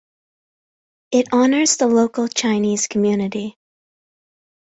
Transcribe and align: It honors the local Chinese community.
It 1.11 1.27
honors 1.31 1.77
the 1.77 1.85
local 1.85 2.27
Chinese 2.27 2.87
community. 2.87 3.55